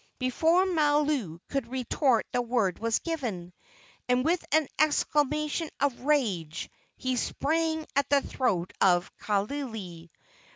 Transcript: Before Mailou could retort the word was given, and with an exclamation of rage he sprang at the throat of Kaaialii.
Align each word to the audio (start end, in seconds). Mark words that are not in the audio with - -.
Before 0.17 0.65
Mailou 0.65 1.39
could 1.47 1.67
retort 1.67 2.25
the 2.33 2.41
word 2.41 2.79
was 2.79 2.97
given, 2.97 3.53
and 4.09 4.25
with 4.25 4.43
an 4.51 4.67
exclamation 4.79 5.69
of 5.79 6.01
rage 6.01 6.71
he 6.95 7.15
sprang 7.15 7.85
at 7.95 8.09
the 8.09 8.23
throat 8.23 8.73
of 8.81 9.15
Kaaialii. 9.19 10.09